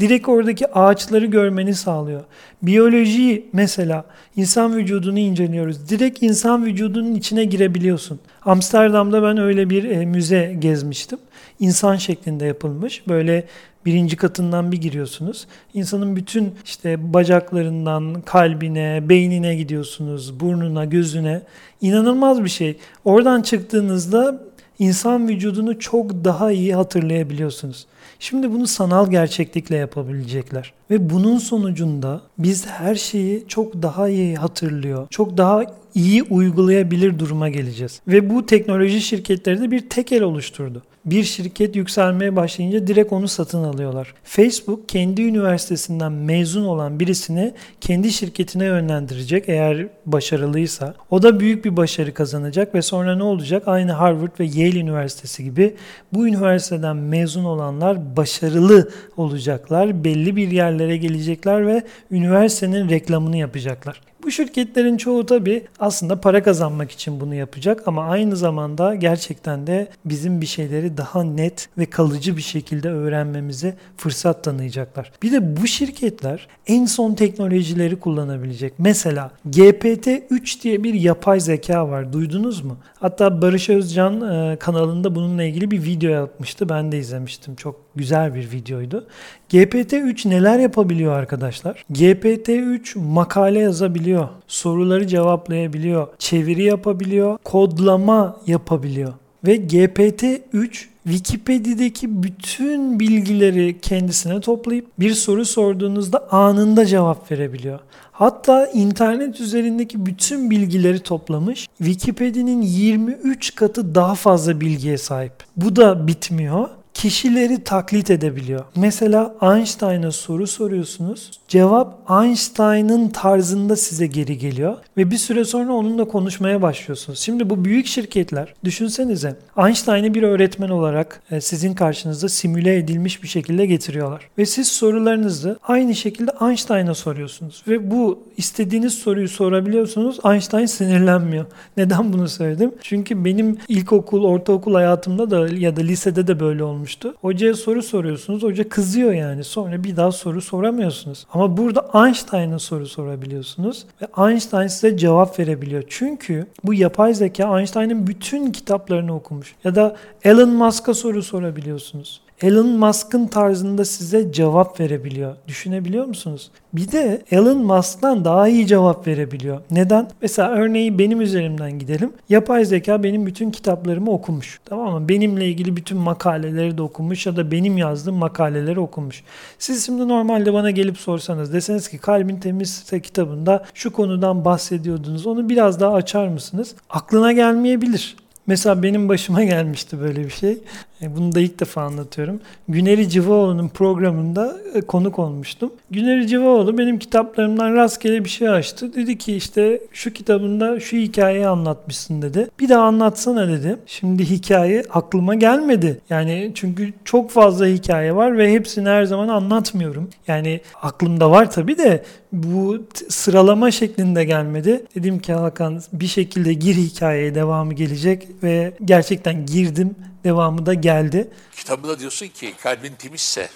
Direkt 0.00 0.28
oradaki 0.28 0.72
ağaçları 0.72 1.26
görmeni 1.26 1.74
sağlıyor. 1.74 2.24
Biyolojiyi 2.62 3.48
mesela 3.52 4.04
insan 4.36 4.76
vücudunu 4.76 5.18
inceliyoruz. 5.18 5.88
Direkt 5.88 6.22
insan 6.22 6.64
vücudunun 6.64 7.14
içine 7.14 7.44
girebiliyorsun. 7.44 8.20
Amsterdam'da 8.42 9.22
ben 9.22 9.38
öyle 9.38 9.70
bir 9.70 9.84
e, 9.84 10.06
müze 10.06 10.56
gezmiştim. 10.58 11.18
İnsan 11.60 11.96
şeklinde 11.96 12.46
yapılmış. 12.46 13.08
Böyle 13.08 13.44
birinci 13.86 14.16
katından 14.16 14.72
bir 14.72 14.76
giriyorsunuz. 14.76 15.46
İnsanın 15.74 16.16
bütün 16.16 16.54
işte 16.64 17.12
bacaklarından 17.14 18.20
kalbine, 18.20 19.00
beynine 19.08 19.56
gidiyorsunuz, 19.56 20.40
burnuna, 20.40 20.84
gözüne. 20.84 21.42
İnanılmaz 21.80 22.44
bir 22.44 22.48
şey. 22.48 22.76
Oradan 23.04 23.42
çıktığınızda 23.42 24.42
insan 24.78 25.28
vücudunu 25.28 25.78
çok 25.78 26.24
daha 26.24 26.52
iyi 26.52 26.74
hatırlayabiliyorsunuz. 26.74 27.86
Şimdi 28.18 28.52
bunu 28.52 28.66
sanal 28.66 29.10
gerçeklikle 29.10 29.76
yapabilecekler. 29.76 30.72
Ve 30.90 31.10
bunun 31.10 31.38
sonucunda 31.38 32.20
biz 32.38 32.66
her 32.66 32.94
şeyi 32.94 33.44
çok 33.48 33.82
daha 33.82 34.08
iyi 34.08 34.36
hatırlıyor, 34.36 35.06
çok 35.10 35.36
daha 35.36 35.64
iyi 35.94 36.22
uygulayabilir 36.22 37.18
duruma 37.18 37.48
geleceğiz. 37.48 38.00
Ve 38.08 38.30
bu 38.30 38.46
teknoloji 38.46 39.00
şirketleri 39.00 39.60
de 39.60 39.70
bir 39.70 39.88
tekel 39.88 40.22
oluşturdu 40.22 40.82
bir 41.06 41.24
şirket 41.24 41.76
yükselmeye 41.76 42.36
başlayınca 42.36 42.86
direkt 42.86 43.12
onu 43.12 43.28
satın 43.28 43.64
alıyorlar. 43.64 44.14
Facebook 44.24 44.88
kendi 44.88 45.22
üniversitesinden 45.22 46.12
mezun 46.12 46.64
olan 46.64 47.00
birisini 47.00 47.54
kendi 47.80 48.12
şirketine 48.12 48.64
yönlendirecek 48.64 49.48
eğer 49.48 49.86
başarılıysa. 50.06 50.94
O 51.10 51.22
da 51.22 51.40
büyük 51.40 51.64
bir 51.64 51.76
başarı 51.76 52.14
kazanacak 52.14 52.74
ve 52.74 52.82
sonra 52.82 53.16
ne 53.16 53.22
olacak? 53.22 53.62
Aynı 53.66 53.92
Harvard 53.92 54.40
ve 54.40 54.44
Yale 54.44 54.78
Üniversitesi 54.78 55.44
gibi 55.44 55.74
bu 56.12 56.28
üniversiteden 56.28 56.96
mezun 56.96 57.44
olanlar 57.44 58.16
başarılı 58.16 58.90
olacaklar. 59.16 60.04
Belli 60.04 60.36
bir 60.36 60.50
yerlere 60.50 60.96
gelecekler 60.96 61.66
ve 61.66 61.82
üniversitenin 62.10 62.88
reklamını 62.88 63.36
yapacaklar. 63.36 64.00
Bu 64.26 64.30
şirketlerin 64.30 64.96
çoğu 64.96 65.26
tabi 65.26 65.66
aslında 65.78 66.20
para 66.20 66.42
kazanmak 66.42 66.90
için 66.90 67.20
bunu 67.20 67.34
yapacak 67.34 67.82
ama 67.86 68.04
aynı 68.04 68.36
zamanda 68.36 68.94
gerçekten 68.94 69.66
de 69.66 69.88
bizim 70.04 70.40
bir 70.40 70.46
şeyleri 70.46 70.96
daha 70.96 71.24
net 71.24 71.68
ve 71.78 71.86
kalıcı 71.86 72.36
bir 72.36 72.42
şekilde 72.42 72.88
öğrenmemize 72.88 73.76
fırsat 73.96 74.44
tanıyacaklar. 74.44 75.12
Bir 75.22 75.32
de 75.32 75.56
bu 75.56 75.66
şirketler 75.66 76.48
en 76.66 76.86
son 76.86 77.14
teknolojileri 77.14 78.00
kullanabilecek. 78.00 78.72
Mesela 78.78 79.30
GPT-3 79.50 80.62
diye 80.62 80.84
bir 80.84 80.94
yapay 80.94 81.40
zeka 81.40 81.88
var. 81.88 82.12
Duydunuz 82.12 82.64
mu? 82.64 82.76
Hatta 83.00 83.42
Barış 83.42 83.68
Özcan 83.68 84.20
e, 84.20 84.56
kanalında 84.56 85.14
bununla 85.14 85.42
ilgili 85.42 85.70
bir 85.70 85.82
video 85.82 86.10
yapmıştı. 86.10 86.68
Ben 86.68 86.92
de 86.92 86.98
izlemiştim. 86.98 87.56
Çok 87.56 87.80
güzel 87.96 88.34
bir 88.34 88.50
videoydu. 88.52 89.06
GPT-3 89.50 90.28
neler 90.28 90.58
yapabiliyor 90.58 91.12
arkadaşlar? 91.12 91.84
GPT-3 91.92 92.98
makale 92.98 93.58
yazabiliyor, 93.58 94.28
soruları 94.46 95.06
cevaplayabiliyor, 95.06 96.08
çeviri 96.18 96.62
yapabiliyor, 96.62 97.38
kodlama 97.44 98.36
yapabiliyor. 98.46 99.12
Ve 99.46 99.56
GPT-3 99.56 100.86
Wikipedia'daki 101.04 102.22
bütün 102.22 103.00
bilgileri 103.00 103.80
kendisine 103.80 104.40
toplayıp 104.40 104.86
bir 104.98 105.14
soru 105.14 105.44
sorduğunuzda 105.44 106.32
anında 106.32 106.86
cevap 106.86 107.32
verebiliyor. 107.32 107.78
Hatta 108.12 108.66
internet 108.66 109.40
üzerindeki 109.40 110.06
bütün 110.06 110.50
bilgileri 110.50 111.00
toplamış. 111.00 111.68
Wikipedia'nın 111.78 112.62
23 112.62 113.54
katı 113.54 113.94
daha 113.94 114.14
fazla 114.14 114.60
bilgiye 114.60 114.98
sahip. 114.98 115.32
Bu 115.56 115.76
da 115.76 116.06
bitmiyor 116.06 116.68
kişileri 116.96 117.64
taklit 117.64 118.10
edebiliyor. 118.10 118.64
Mesela 118.76 119.34
Einstein'a 119.42 120.12
soru 120.12 120.46
soruyorsunuz. 120.46 121.30
Cevap 121.48 122.10
Einstein'ın 122.10 123.08
tarzında 123.08 123.76
size 123.76 124.06
geri 124.06 124.38
geliyor 124.38 124.76
ve 124.96 125.10
bir 125.10 125.16
süre 125.16 125.44
sonra 125.44 125.72
onunla 125.72 126.04
konuşmaya 126.04 126.62
başlıyorsunuz. 126.62 127.18
Şimdi 127.18 127.50
bu 127.50 127.64
büyük 127.64 127.86
şirketler 127.86 128.54
düşünsenize 128.64 129.36
Einstein'ı 129.58 130.14
bir 130.14 130.22
öğretmen 130.22 130.68
olarak 130.68 131.22
e, 131.30 131.40
sizin 131.40 131.74
karşınızda 131.74 132.28
simüle 132.28 132.76
edilmiş 132.76 133.22
bir 133.22 133.28
şekilde 133.28 133.66
getiriyorlar. 133.66 134.28
Ve 134.38 134.46
siz 134.46 134.68
sorularınızı 134.68 135.58
aynı 135.62 135.94
şekilde 135.94 136.30
Einstein'a 136.40 136.94
soruyorsunuz 136.94 137.62
ve 137.68 137.90
bu 137.90 138.18
istediğiniz 138.36 138.94
soruyu 138.94 139.28
sorabiliyorsunuz. 139.28 140.18
Einstein 140.24 140.66
sinirlenmiyor. 140.66 141.46
Neden 141.76 142.12
bunu 142.12 142.28
söyledim? 142.28 142.72
Çünkü 142.80 143.24
benim 143.24 143.58
ilkokul, 143.68 144.24
ortaokul 144.24 144.74
hayatımda 144.74 145.30
da 145.30 145.48
ya 145.48 145.76
da 145.76 145.80
lisede 145.80 146.26
de 146.26 146.40
böyle 146.40 146.64
olmuş 146.64 146.85
olmuştu. 146.86 147.14
Hocaya 147.20 147.54
soru 147.54 147.82
soruyorsunuz. 147.82 148.42
Hoca 148.42 148.68
kızıyor 148.68 149.12
yani. 149.12 149.44
Sonra 149.44 149.84
bir 149.84 149.96
daha 149.96 150.12
soru 150.12 150.40
soramıyorsunuz. 150.40 151.26
Ama 151.32 151.56
burada 151.56 152.06
Einstein'a 152.06 152.58
soru 152.58 152.86
sorabiliyorsunuz. 152.86 153.86
Ve 154.02 154.28
Einstein 154.28 154.66
size 154.66 154.96
cevap 154.96 155.38
verebiliyor. 155.38 155.82
Çünkü 155.88 156.46
bu 156.64 156.74
yapay 156.74 157.14
zeka 157.14 157.58
Einstein'ın 157.58 158.06
bütün 158.06 158.52
kitaplarını 158.52 159.14
okumuş. 159.14 159.54
Ya 159.64 159.74
da 159.74 159.96
Elon 160.24 160.50
Musk'a 160.50 160.94
soru 160.94 161.22
sorabiliyorsunuz. 161.22 162.20
Elon 162.42 162.66
Musk'ın 162.66 163.26
tarzında 163.26 163.84
size 163.84 164.32
cevap 164.32 164.80
verebiliyor. 164.80 165.36
Düşünebiliyor 165.48 166.06
musunuz? 166.06 166.50
Bir 166.72 166.92
de 166.92 167.22
Elon 167.30 167.58
Musk'tan 167.58 168.24
daha 168.24 168.48
iyi 168.48 168.66
cevap 168.66 169.06
verebiliyor. 169.06 169.60
Neden? 169.70 170.10
Mesela 170.22 170.50
örneği 170.50 170.98
benim 170.98 171.20
üzerimden 171.20 171.78
gidelim. 171.78 172.12
Yapay 172.28 172.64
zeka 172.64 173.02
benim 173.02 173.26
bütün 173.26 173.50
kitaplarımı 173.50 174.10
okumuş. 174.10 174.60
Tamam 174.64 175.02
mı? 175.02 175.08
Benimle 175.08 175.48
ilgili 175.48 175.76
bütün 175.76 175.98
makaleleri 175.98 176.78
de 176.78 176.82
okumuş 176.82 177.26
ya 177.26 177.36
da 177.36 177.50
benim 177.50 177.78
yazdığım 177.78 178.16
makaleleri 178.16 178.80
okumuş. 178.80 179.22
Siz 179.58 179.86
şimdi 179.86 180.08
normalde 180.08 180.52
bana 180.52 180.70
gelip 180.70 180.98
sorsanız 180.98 181.52
deseniz 181.52 181.88
ki 181.88 181.98
Kalbin 181.98 182.40
Temizse 182.40 183.00
kitabında 183.00 183.64
şu 183.74 183.92
konudan 183.92 184.44
bahsediyordunuz. 184.44 185.26
Onu 185.26 185.48
biraz 185.48 185.80
daha 185.80 185.94
açar 185.94 186.28
mısınız? 186.28 186.74
Aklına 186.90 187.32
gelmeyebilir. 187.32 188.16
Mesela 188.46 188.82
benim 188.82 189.08
başıma 189.08 189.44
gelmişti 189.44 190.00
böyle 190.00 190.24
bir 190.24 190.30
şey. 190.30 190.58
E, 191.02 191.16
bunu 191.16 191.34
da 191.34 191.40
ilk 191.40 191.60
defa 191.60 191.82
anlatıyorum. 191.82 192.40
Güneri 192.68 193.08
Civaoğlu'nun 193.08 193.68
programında 193.68 194.56
e, 194.74 194.80
konuk 194.80 195.18
olmuştum. 195.18 195.72
Güneri 195.90 196.28
Civaoğlu 196.28 196.78
benim 196.78 196.98
kitaplarımdan 196.98 197.74
rastgele 197.74 198.24
bir 198.24 198.28
şey 198.28 198.48
açtı. 198.48 198.94
Dedi 198.94 199.18
ki 199.18 199.36
işte 199.36 199.80
şu 199.92 200.12
kitabında 200.12 200.80
şu 200.80 200.96
hikayeyi 200.96 201.46
anlatmışsın 201.46 202.22
dedi. 202.22 202.48
Bir 202.60 202.68
daha 202.68 202.84
anlatsana 202.84 203.48
dedi. 203.48 203.76
Şimdi 203.86 204.30
hikaye 204.30 204.82
aklıma 204.90 205.34
gelmedi. 205.34 206.00
Yani 206.10 206.52
çünkü 206.54 206.92
çok 207.04 207.30
fazla 207.30 207.66
hikaye 207.66 208.16
var 208.16 208.38
ve 208.38 208.52
hepsini 208.52 208.88
her 208.88 209.04
zaman 209.04 209.28
anlatmıyorum. 209.28 210.10
Yani 210.28 210.60
aklımda 210.82 211.30
var 211.30 211.50
tabii 211.50 211.78
de 211.78 212.02
bu 212.32 212.86
sıralama 213.08 213.70
şeklinde 213.70 214.24
gelmedi. 214.24 214.84
Dedim 214.94 215.18
ki 215.18 215.32
Hakan 215.32 215.82
bir 215.92 216.06
şekilde 216.06 216.54
gir 216.54 216.74
hikayeye 216.74 217.34
devamı 217.34 217.74
gelecek 217.74 218.28
ve 218.42 218.72
gerçekten 218.84 219.46
girdim 219.46 219.94
devamı 220.26 220.66
da 220.66 220.74
geldi. 220.74 221.30
Kitabında 221.56 221.98
diyorsun 221.98 222.28
ki 222.28 222.54
kalbin 222.62 222.94
temizse 222.94 223.48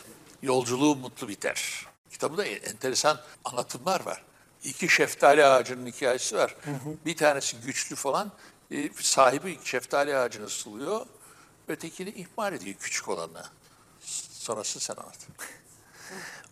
yolculuğu 0.42 0.96
mutlu 0.96 1.28
biter. 1.28 1.86
Kitabında 2.10 2.44
enteresan 2.44 3.20
anlatımlar 3.44 4.06
var. 4.06 4.22
İki 4.64 4.88
şeftali 4.88 5.44
ağacının 5.44 5.86
hikayesi 5.86 6.36
var. 6.36 6.56
Hı 6.64 6.70
hı. 6.70 6.94
Bir 7.06 7.16
tanesi 7.16 7.56
güçlü 7.66 7.96
falan. 7.96 8.32
E, 8.70 8.88
sahibi 9.00 9.58
şeftali 9.64 10.16
ağacını 10.16 10.48
suluyor. 10.48 11.06
Ötekini 11.68 12.10
ihmal 12.10 12.52
ediyor 12.52 12.76
küçük 12.80 13.08
olanı. 13.08 13.44
Sonrası 14.30 14.80
sen 14.80 14.94
anlat. 14.94 15.28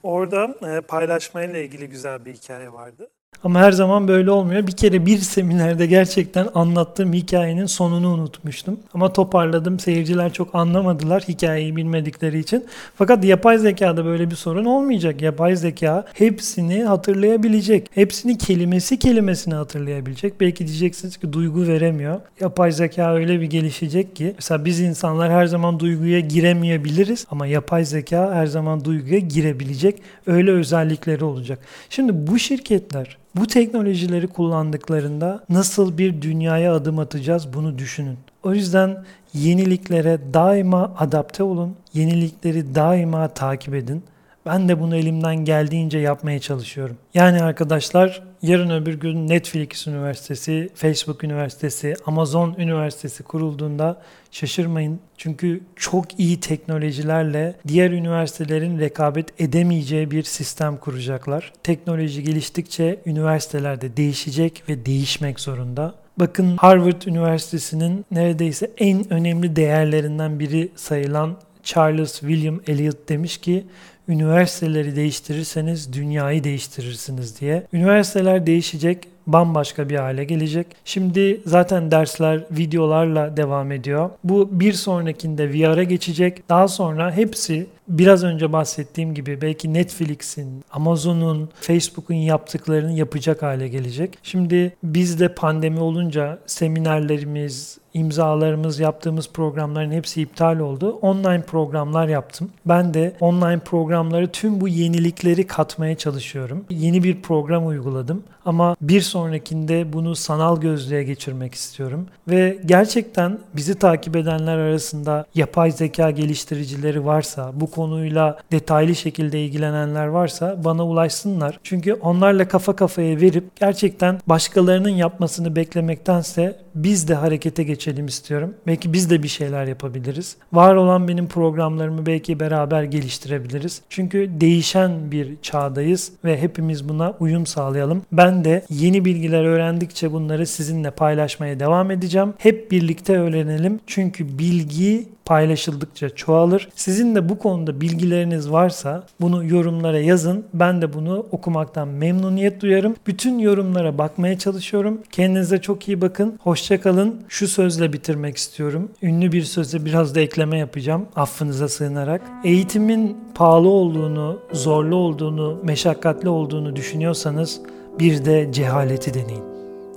Orada 0.03 0.57
e, 0.77 0.81
paylaşmayla 0.81 1.59
ilgili 1.59 1.89
güzel 1.89 2.25
bir 2.25 2.35
hikaye 2.35 2.73
vardı. 2.73 3.11
Ama 3.45 3.61
her 3.61 3.73
zaman 3.73 4.09
böyle 4.09 4.31
olmuyor. 4.31 4.67
Bir 4.67 4.73
kere 4.73 5.07
bir 5.07 5.19
seminerde 5.19 5.87
gerçekten 5.87 6.49
anlattığım 6.55 7.13
hikayenin 7.13 7.67
sonunu 7.67 8.13
unutmuştum. 8.13 8.81
Ama 8.95 9.13
toparladım. 9.13 9.79
Seyirciler 9.79 10.33
çok 10.33 10.55
anlamadılar 10.55 11.23
hikayeyi 11.29 11.77
bilmedikleri 11.77 12.39
için. 12.39 12.67
Fakat 12.95 13.25
yapay 13.25 13.59
zekada 13.59 14.05
böyle 14.05 14.31
bir 14.31 14.37
sorun 14.37 14.65
olmayacak. 14.65 15.23
Yapay 15.23 15.57
zeka 15.57 16.05
hepsini 16.15 16.85
hatırlayabilecek. 16.85 17.91
Hepsini 17.95 18.39
kelimesi 18.39 18.99
kelimesine 18.99 19.55
hatırlayabilecek. 19.55 20.41
Belki 20.41 20.67
diyeceksiniz 20.67 21.17
ki 21.17 21.33
duygu 21.33 21.67
veremiyor. 21.67 22.21
Yapay 22.41 22.73
zeka 22.73 23.15
öyle 23.15 23.41
bir 23.41 23.47
gelişecek 23.47 24.17
ki 24.17 24.35
mesela 24.39 24.65
biz 24.65 24.81
insanlar 24.81 25.33
her 25.33 25.47
zaman 25.47 25.81
duyguya 25.81 26.21
giremeyebiliriz 26.21 27.27
ama 27.31 27.47
yapay 27.47 27.85
zeka 27.85 28.35
her 28.35 28.47
zaman 28.47 28.85
duyguya 28.85 29.19
girebilecek. 29.19 30.03
Öyle 30.27 30.51
özellikleri 30.51 31.25
olacak. 31.25 31.59
Şimdi 31.91 32.27
bu 32.27 32.39
şirketler 32.39 33.19
bu 33.37 33.47
teknolojileri 33.47 34.27
kullandıklarında 34.27 35.45
nasıl 35.49 35.99
bir 35.99 36.23
dünyaya 36.23 36.75
adım 36.75 36.99
atacağız 36.99 37.53
bunu 37.55 37.79
düşünün. 37.79 38.19
O 38.43 38.55
yüzden 38.55 39.05
yeniliklere 39.35 40.19
daima 40.35 40.95
adapte 40.99 41.43
olun. 41.43 41.77
Yenilikleri 41.95 42.75
daima 42.75 43.29
takip 43.29 43.75
edin. 43.75 44.03
Ben 44.49 44.69
de 44.69 44.81
bunu 44.81 44.97
elimden 44.97 45.37
geldiğince 45.37 45.99
yapmaya 45.99 46.39
çalışıyorum. 46.39 46.97
Yani 47.15 47.43
arkadaşlar 47.43 48.23
yarın 48.43 48.71
öbür 48.71 48.95
gün 48.95 49.29
Netflix 49.29 49.87
Üniversitesi, 49.87 50.69
Facebook 50.75 51.25
Üniversitesi, 51.25 51.95
Amazon 52.07 52.55
Üniversitesi 52.59 53.23
kurulduğunda 53.23 54.03
şaşırmayın. 54.31 55.01
Çünkü 55.17 55.61
çok 55.77 56.21
iyi 56.21 56.41
teknolojilerle 56.41 57.55
diğer 57.69 57.91
üniversitelerin 57.91 58.79
rekabet 58.79 59.41
edemeyeceği 59.41 60.11
bir 60.11 60.23
sistem 60.23 60.77
kuracaklar. 60.77 61.53
Teknoloji 61.63 62.23
geliştikçe 62.23 62.99
üniversiteler 63.07 63.81
de 63.81 63.97
değişecek 63.97 64.63
ve 64.69 64.87
değişmek 64.87 65.41
zorunda. 65.41 65.95
Bakın 66.17 66.57
Harvard 66.57 67.03
Üniversitesi'nin 67.07 68.07
neredeyse 68.11 68.71
en 68.79 69.13
önemli 69.13 69.57
değerlerinden 69.57 70.39
biri 70.41 70.69
sayılan 70.77 71.37
Charles 71.63 72.21
William 72.21 72.61
Eliot 72.67 73.09
demiş 73.09 73.39
ki 73.39 73.67
üniversiteleri 74.09 74.97
değiştirirseniz 74.97 75.93
dünyayı 75.93 76.45
değiştirirsiniz 76.45 77.41
diye. 77.41 77.67
Üniversiteler 77.73 78.47
değişecek, 78.47 79.09
bambaşka 79.27 79.89
bir 79.89 79.97
hale 79.97 80.25
gelecek. 80.25 80.67
Şimdi 80.85 81.41
zaten 81.47 81.91
dersler 81.91 82.45
videolarla 82.51 83.37
devam 83.37 83.73
ediyor. 83.73 84.11
Bu 84.25 84.61
bir 84.61 84.73
sonrakinde 84.73 85.53
VR'a 85.53 85.83
geçecek. 85.83 86.49
Daha 86.49 86.69
sonra 86.69 87.13
hepsi 87.13 87.67
biraz 87.89 88.25
önce 88.25 88.53
bahsettiğim 88.53 89.15
gibi 89.15 89.41
belki 89.43 89.75
Netflix'in, 89.75 90.65
Amazon'un, 90.73 91.49
Facebook'un 91.61 92.15
yaptıklarını 92.15 92.93
yapacak 92.93 93.43
hale 93.43 93.69
gelecek. 93.69 94.19
Şimdi 94.23 94.77
bizde 94.83 95.35
pandemi 95.35 95.81
olunca 95.81 96.39
seminerlerimiz, 96.47 97.79
imzalarımız, 97.95 98.81
yaptığımız 98.81 99.29
programların 99.33 99.91
hepsi 99.91 100.23
iptal 100.23 100.59
oldu. 100.59 100.91
Online 101.03 101.43
programlar 101.43 102.09
yaptım. 102.09 102.51
Ben 102.67 102.95
de 102.95 103.13
online 103.21 103.59
programları 103.59 104.29
tüm 104.29 104.61
bu 104.61 104.69
yenilikleri 104.69 105.47
katmaya 105.47 105.95
çalışıyorum. 105.95 106.65
Yeni 106.71 107.03
bir 107.03 107.23
program 107.23 107.67
uyguladım 107.67 108.23
ama 108.49 108.77
bir 108.81 109.01
sonrakinde 109.01 109.93
bunu 109.93 110.17
sanal 110.17 110.61
gözlüğe 110.61 111.05
geçirmek 111.05 111.55
istiyorum. 111.55 112.07
Ve 112.29 112.59
gerçekten 112.67 113.39
bizi 113.57 113.75
takip 113.75 114.17
edenler 114.17 114.59
arasında 114.59 115.27
yapay 115.35 115.71
zeka 115.71 116.11
geliştiricileri 116.11 117.05
varsa, 117.05 117.53
bu 117.55 117.71
konuyla 117.71 118.39
detaylı 118.53 118.95
şekilde 118.95 119.45
ilgilenenler 119.45 120.07
varsa 120.07 120.65
bana 120.65 120.87
ulaşsınlar. 120.87 121.61
Çünkü 121.63 121.95
onlarla 121.95 122.49
kafa 122.49 122.77
kafaya 122.77 123.21
verip 123.21 123.57
gerçekten 123.57 124.21
başkalarının 124.27 124.89
yapmasını 124.89 125.57
beklemektense 125.57 126.59
biz 126.75 127.09
de 127.09 127.15
harekete 127.15 127.63
geçelim 127.79 128.07
istiyorum. 128.07 128.55
Belki 128.67 128.93
biz 128.93 129.11
de 129.11 129.23
bir 129.23 129.29
şeyler 129.29 129.67
yapabiliriz. 129.67 130.37
Var 130.53 130.75
olan 130.75 131.09
benim 131.09 131.29
programlarımı 131.29 132.07
belki 132.07 132.41
beraber 132.41 132.83
geliştirebiliriz. 132.83 133.83
Çünkü 133.89 134.31
değişen 134.41 135.11
bir 135.11 135.29
çağdayız 135.43 136.13
ve 136.25 136.41
hepimiz 136.41 136.89
buna 136.89 137.15
uyum 137.21 137.47
sağlayalım. 137.47 138.03
Ben 138.13 138.45
de 138.45 138.65
yeni 138.71 139.05
bilgiler 139.05 139.45
öğrendikçe 139.45 140.13
bunları 140.13 140.47
sizinle 140.47 140.91
paylaşmaya 140.91 141.61
devam 141.61 141.91
edeceğim. 141.91 142.35
Hep 142.39 142.71
birlikte 142.71 143.19
öğrenelim. 143.19 143.81
Çünkü 143.87 144.39
bilgi 144.39 145.09
paylaşıldıkça 145.29 146.11
çoğalır. 146.11 146.69
Sizin 146.75 147.15
de 147.15 147.29
bu 147.29 147.39
konuda 147.39 147.81
bilgileriniz 147.81 148.51
varsa 148.51 149.07
bunu 149.21 149.45
yorumlara 149.45 149.99
yazın. 149.99 150.45
Ben 150.55 150.83
de 150.83 150.93
bunu 150.93 151.27
okumaktan 151.31 151.89
memnuniyet 151.89 152.63
duyarım. 152.63 152.97
Bütün 153.07 153.39
yorumlara 153.39 153.99
bakmaya 153.99 154.39
çalışıyorum. 154.39 155.01
Kendinize 155.13 155.61
çok 155.61 155.89
iyi 155.89 156.01
bakın. 156.01 156.39
Hoşçakalın. 156.43 157.23
Şu 157.29 157.49
sözle 157.49 157.93
bitirmek 157.93 158.37
istiyorum. 158.37 158.91
Ünlü 159.03 159.33
bir 159.33 159.43
sözle 159.43 159.85
biraz 159.85 160.15
da 160.15 160.21
ekleme 160.21 160.59
yapacağım. 160.59 161.07
Affınıza 161.17 161.69
sığınarak. 161.69 162.23
Eğitimin 162.45 163.17
pahalı 163.35 163.69
olduğunu, 163.69 164.39
zorlu 164.53 164.97
olduğunu, 164.97 165.61
meşakkatli 165.65 166.29
olduğunu 166.29 166.77
düşünüyorsanız 166.77 167.61
bir 167.99 168.25
de 168.25 168.53
cehaleti 168.53 169.15
deneyin. 169.15 169.45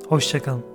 Hoşçakalın. 0.10 0.71